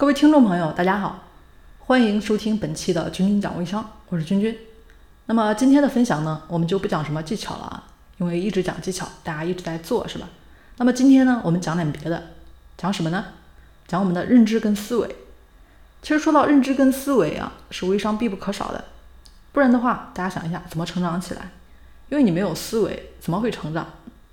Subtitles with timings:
[0.00, 1.24] 各位听众朋友，大家好，
[1.80, 4.56] 欢迎收听本期的君君讲微商，我是君君。
[5.26, 7.84] 那么今天的分享呢，我们就不讲什么技巧了啊，
[8.16, 10.26] 因为一直讲技巧，大家一直在做，是吧？
[10.78, 12.28] 那么今天呢，我们讲点别的，
[12.78, 13.26] 讲什么呢？
[13.86, 15.16] 讲我们的认知跟思维。
[16.00, 18.82] 其实说到认知跟思维啊，是微商必不可少的，
[19.52, 21.50] 不然的话，大家想一下怎么成长起来？
[22.08, 23.86] 因为你没有思维，怎么会成长？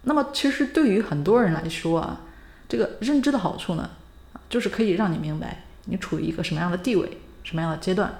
[0.03, 2.21] 那么其实对于很多人来说啊，
[2.69, 3.89] 这个认知的好处呢？
[4.49, 8.13] 就是可以让你明白你处于一个什么样的地位，什么样的阶段。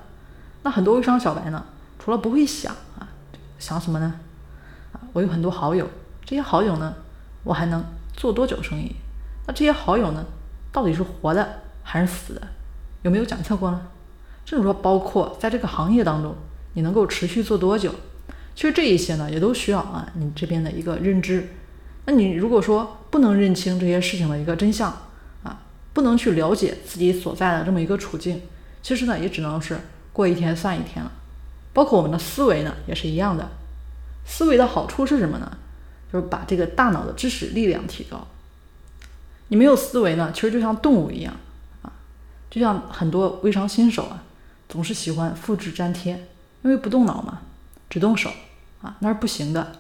[0.64, 1.66] 那很多微商小白呢，
[2.00, 3.08] 除了不会想啊，
[3.60, 4.20] 想什么呢？
[4.94, 5.88] 啊，我有很多好友，
[6.26, 6.96] 这些好友呢，
[7.44, 8.96] 我还能做多久生意？
[9.46, 10.26] 那这些好友呢，
[10.72, 12.42] 到底是活的还是死的？
[13.04, 13.82] 有没有检测过呢？
[14.46, 16.36] 甚至说，包括在这个行业当中，
[16.74, 17.94] 你能够持续做多久？
[18.56, 21.48] 其实这一些呢，也都需要啊你这边的一个认知。
[22.06, 25.07] 那你如果说不能认清这些事情的一个真相，
[25.98, 28.40] 不能去了解自己所在的这么一个处境，
[28.84, 29.80] 其实呢，也只能是
[30.14, 31.12] 过一天算一天了。
[31.74, 33.50] 包括我们的思维呢，也是一样的。
[34.24, 35.58] 思维的好处是什么呢？
[36.14, 38.28] 就是把这个大脑的知识力量提高。
[39.48, 41.34] 你没有思维呢，其实就像动物一样
[41.82, 41.92] 啊，
[42.52, 44.24] 就像很多微商新手啊，
[44.70, 46.14] 总是喜欢复制粘贴，
[46.62, 47.42] 因为不动脑嘛，
[47.90, 48.30] 只动手
[48.84, 49.72] 啊，那是不行的。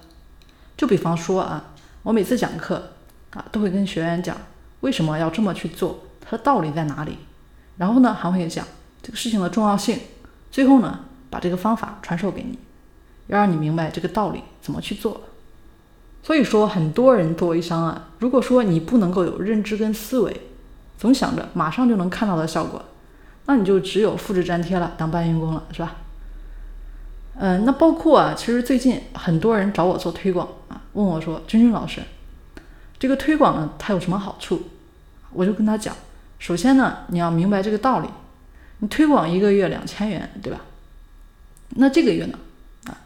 [0.75, 2.93] 就比方说啊，我每次讲课
[3.29, 4.35] 啊，都会跟学员讲
[4.81, 5.99] 为什么要这么去做。
[6.21, 7.17] 它的道理在哪里？
[7.77, 8.65] 然后呢，还会讲
[9.01, 9.99] 这个事情的重要性。
[10.51, 12.59] 最后呢，把这个方法传授给你，
[13.27, 15.21] 要让你明白这个道理怎么去做。
[16.23, 20.41] 所以说，很多人做微商啊，如果说你不能够有认知跟思维，
[20.97, 22.83] 总想着马上就能看到的效果，
[23.45, 25.95] 那你就只有复制粘贴了，当搬运工了，是吧？
[27.39, 32.01] 嗯，那包括啊，其实最近很多人找我做推广啊，问我说：“君君老师，
[32.99, 34.69] 这个推广呢，它有什么好处？”
[35.33, 35.95] 我就跟他讲。
[36.39, 38.09] 首先呢，你要明白这个道理。
[38.79, 40.61] 你推广一个月两千元，对吧？
[41.69, 42.37] 那这个月呢，
[42.85, 42.97] 啊，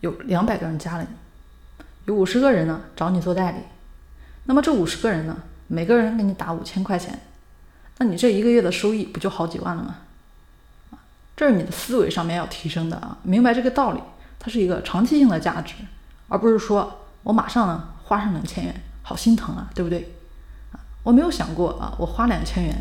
[0.00, 3.58] 有两百个人加了你，有五十个人呢找你做代理。
[4.44, 7.18] 那么这五十个人呢，每个人给你打五千块钱，
[7.98, 10.98] 那你这一个月的收益不就好几万了吗？
[11.36, 14.00] 这是你的思维上面要提升的啊，明白这个道理，
[14.38, 15.74] 它是一个长期性的价值，
[16.28, 20.06] 而不是说我马上呢花上两千元，好心疼啊，对不对？
[20.70, 22.76] 啊我没有想过啊，我花两千元，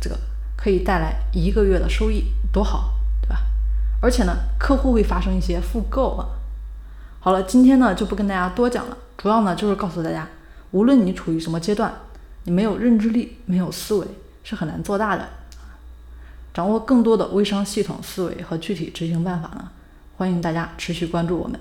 [0.00, 0.18] 这个
[0.56, 3.42] 可以带来一个月的收益，多好，对吧？
[4.00, 6.24] 而且呢，客户会发生一些复购啊。
[7.20, 10.26] 好了，今天呢就不跟大家多讲了，主要呢就是告诉大家，
[10.70, 11.92] 无论你处于什么阶段，
[12.44, 14.06] 你没有认知力，没有思维，
[14.42, 15.28] 是很难做大的。
[16.54, 19.68] 掌握更多的微商系统思维和具体执行办法呢，
[20.16, 21.60] 欢迎大家持续关注我们。